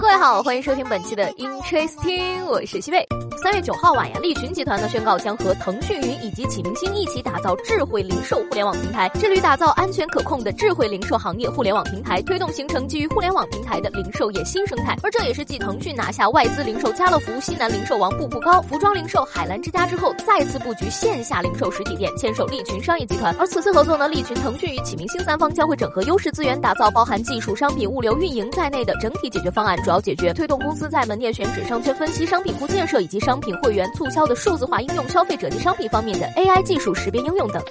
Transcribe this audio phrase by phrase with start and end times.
[0.00, 3.06] 各位好，欢迎收听本期的 Interesting，我是西贝。
[3.42, 14.96] 三月九号晚呀，利群集团呢宣告将和腾讯云以及启明星一起打造智慧零售互联网平台，致力于打造安全可控的智慧零售行业互联网平台，推动形成基于互联网平台的零售业新生态。
[15.02, 23.34] 而这也是继腾讯拿下外资零售家乐福、西南零售王步步高、服装零售海澜之家之后，再次布局线下零售实体店，牵手利群商业集团。
[23.38, 33.42] 而此次合作呢，利群、腾讯与启明星三方将会整合优势资源，打造包含技术、商品、物流、运营在内的整体解决方案，主要解决推动公司在门店选址、商圈分析、商品库建设以及商。
[33.42, 37.62] 品会员促销的数字化应用、消费者及商品方面的 AI 技术识别应用等。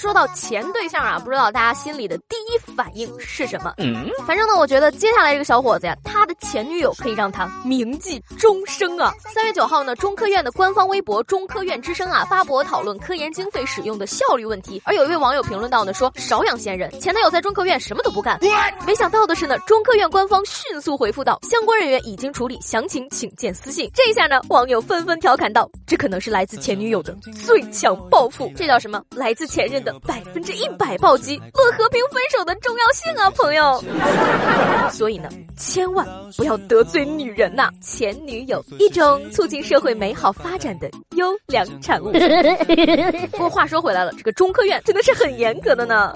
[0.00, 3.74] 说到前对象啊，不知道大家心里的第一反应是什么？
[3.76, 9.12] 嗯，反正呢，我觉得接下来这个小伙子呀，他的前女友可以让他铭记终生啊。
[9.34, 14.80] 三月九号呢，中科院的官方微博“中科院之声”啊，发博讨论科研经费使用的效率问题。
[14.86, 18.38] 而有一位网友评论到呢，说少养闲人，前男友在中科院什么都不干。
[18.86, 23.90] 没想到的是呢，中科院官方迅速回复到，相关人员已经处理，详情请见私信。
[23.94, 27.14] 这一下呢，网友纷纷调侃道，这可能是来自前女友的
[27.44, 29.02] 最强报复，这叫什么？
[29.14, 29.89] 来自前任的。
[30.00, 33.82] 百分之一百暴击，论和平分手的重要性啊，朋友。
[34.90, 42.12] 所以呢，千万不要得罪女人呐，前女友一种促进社会美好发展的优良产物。
[43.30, 46.14] 不过话说回来了，这个中科院真的是很严格的呢。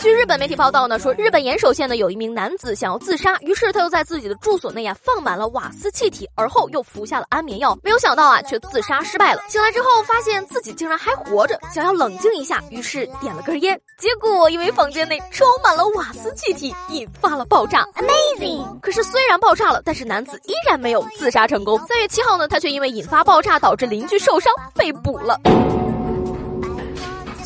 [0.00, 7.76] 据日本媒体报道呢，说日本岩手县呢有一名男子想要自杀，于是他又在自己的住所内啊放满了瓦斯气体，而后又服下了安眠药。
[7.82, 9.42] 没有想到啊，却自杀失败了。
[9.48, 17.84] 醒来之后发现自己竟然还活着，想要冷静一下，于是点了根烟，结果因为房间内充满了瓦斯气体，引发了爆炸。
[17.96, 18.78] Amazing！
[18.80, 21.76] 可是虽然爆炸了，但是男子依然没有自杀成功。
[21.88, 25.40] 三月七号呢，他却因为引发爆炸导致邻居受伤被捕了。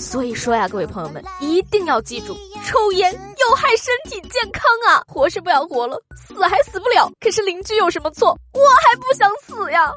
[0.03, 2.35] 所以说呀，各位朋友们一定要记住，
[2.67, 5.03] 抽烟有害身体健康啊！
[5.07, 7.11] 活是不想活了，死还死不了。
[7.21, 8.37] 可是邻居有什么错？
[8.53, 9.93] 我还不想死呀！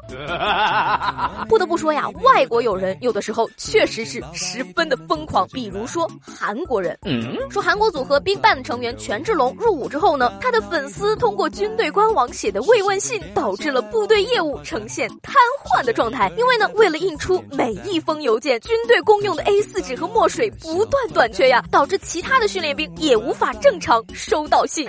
[1.48, 5.46] 不得不说呀，外国友人有的时候确实是十分的疯狂。
[5.52, 6.98] 比如说韩国人，
[7.50, 15.34] 说韩国组合 BigBang 成员权志龙入伍之后呢，他的粉丝通过军队官网写的慰问信，导致了部队业务呈现瘫
[15.64, 16.32] 痪的状态。
[16.36, 24.88] 因为呢，为了印出每一封邮件，军队公用的 A4 纸和墨水不断短缺呀，导致其他的训练兵也无无法正常收到信。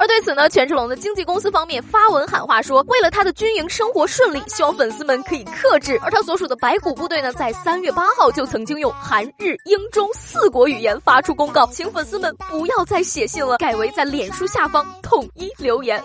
[0.00, 6.00] 而对此呢，权志龙的经纪公司方面发文喊话说，为了他的军营生活顺利，希望粉丝们可以克制。
[6.02, 16.02] 而他所属的白骨部队呢，在三月八号就曾经用韩日英中四国语言发出公告，请粉丝们不要再写信了，改为在脸书下方统一留言。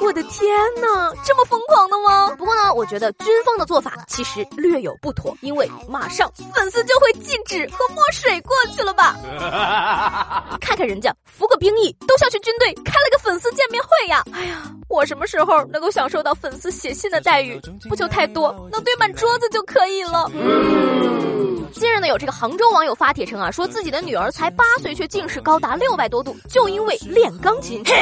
[0.00, 2.34] 我的天哪，这么疯狂的吗？
[2.36, 9.16] 不过呢，我觉得军方的做法其实略有不妥，因为马上粉丝就会禁止和墨水过去了吧？
[10.60, 13.19] 看看人家服个兵役都像去军队开了个。
[13.22, 14.24] 粉丝见面会呀！
[14.32, 17.60] 哎呀，我什么时候能够享受到粉丝写信的待遇？
[17.88, 20.30] 不求太多，能堆满桌子就可以了。
[21.72, 27.82] 近日呢，有这个杭州网友发帖称啊，说自己的女儿才八岁，却近视高达六百多度，就因为练钢琴。
[27.84, 27.94] 嘿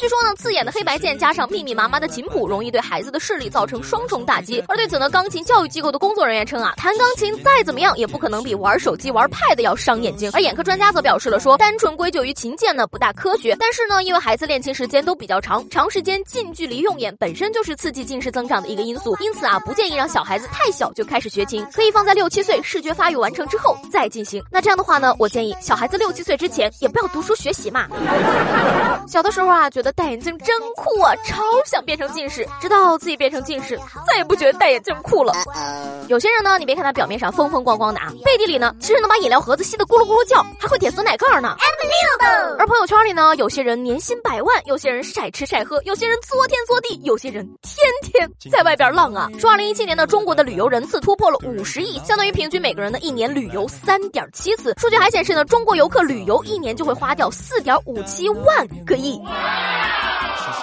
[0.00, 4.62] 据说呢，刺眼的黑白键加上密密麻麻的琴谱，容易对孩子的视力造成双重打击。
[4.68, 10.30] 而对此呢，钢琴教育机构的工作人员称啊，弹钢琴再怎么样，也不可能比玩手机、玩 Pad 要伤眼睛。
[10.32, 13.56] 而眼科专家则表示了说，单纯归咎于琴键呢，不大科学。
[13.58, 22.92] 但是呢，因为孩子练琴时间都比较长，长时间近距离用眼本身就是刺激近视增长的一个因素，因此啊，不建议让小孩子太小就开始学琴，可以放在六七岁视觉。
[22.92, 24.44] 发育完成之后再进行。
[24.50, 27.88] 那这样的话呢，我建议小孩子六七岁之前也不要读书学习嘛。
[29.08, 32.46] 小的时候啊，觉得戴眼镜真酷啊，超想变成近视。
[32.60, 35.32] 直到自己变成近视，再也不觉得戴眼镜酷了。
[36.08, 41.56] 有些人呢，你别看他表面上风风光光的啊，背地里呢，其实能把饮料盒子吸得咕噜咕噜叫，还会舔酸奶盖呢。
[42.58, 49.30] 而朋友圈里呢，有些人年薪百万，有些人晒吃晒喝，有些人作天作地，有些人天天在外边浪啊。
[49.38, 52.82] 说二零一七年呢，中国的旅游人次突破了五十亿，相当于平均每个。
[52.82, 59.22] 人的一年旅游三点七次，数据还显示呢，中国游客旅游一年就会花掉四点五七万个亿。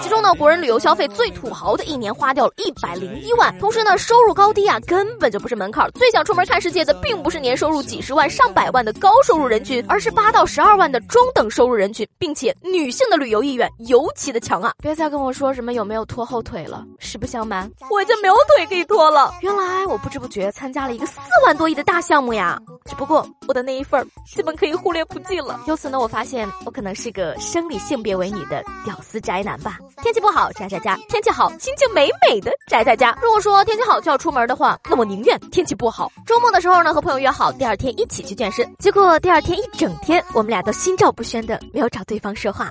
[0.02, 3.58] 其中呢，国人旅游消费最土豪的一年花掉了一百零一万。
[3.60, 5.90] 同时呢，收入高低啊，根本就不是门槛。
[5.92, 14.74] 最想出门看世界的，并不是年收入几十万、上百万的高收入人群，而是八到十二万的中等收入人群，并且女性的旅游意愿尤其的强啊！
[14.82, 19.34] 别再跟我说什么有没有拖后腿了，实不相瞒，我已经没有腿可以拖了。
[19.42, 22.60] 原来我不知不觉参加了一个四万多亿的大项目呀！
[22.86, 25.60] 只不过我的那一份儿基本可以忽略不计了。
[25.68, 29.79] 由此呢，我发现我可能是个生理性别为女的屌丝宅男吧。
[30.02, 33.18] 天气不好宅在家，天气好心情美美的宅在家。
[33.22, 36.12] 如果说天气好就要出门的话，那我宁愿天气不好。
[36.26, 42.70] 周末的时候呢，和朋友约好第二天一起去健身，结果第二天一整天我们俩都心照不宣的没有找对方说话。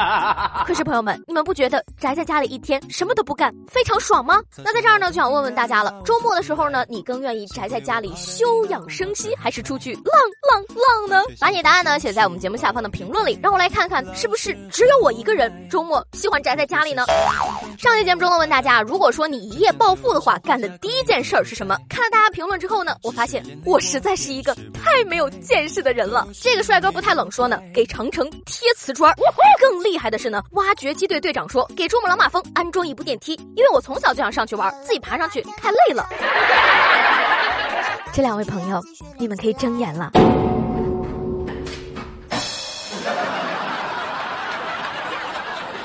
[0.66, 4.40] 可是朋友们，你们不觉得宅在家里一天什么都不干非常爽吗？
[4.58, 10.04] 那在这儿呢，就想问问大家了，周末的时候呢，你更愿意宅在家里休养生息，还是出去浪
[10.50, 11.22] 浪浪呢？
[11.40, 17.04] 把你的答案呢写在我们节目下方的评论里，让我来看看是不是只有我一个人周末喜欢宅在家里呢？
[17.76, 21.76] 上期节目中呢问大家，如果说你一夜暴富的话，干的第一件事儿是什么？
[21.88, 26.28] 看了大家评论之后呢，我发现我实在是一个太没有见识的人了。
[26.40, 29.12] 这个帅哥不太冷说呢，给长城贴瓷砖。
[29.60, 36.08] 更厉害的是呢，挖掘机队队长说给珠穆朗玛峰安装一部电梯，因为我从小就想上去玩，自己爬上去太累了。
[38.12, 38.80] 这两位朋友，
[39.18, 40.10] 你们可以睁眼了。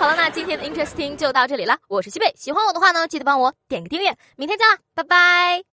[0.06, 1.80] 好了，那今天的 Interesting 就到这里了。
[1.88, 4.16] 我是西贝，喜欢我的话呢，记得帮我点个订阅。
[4.36, 5.63] 明天见啦，拜拜。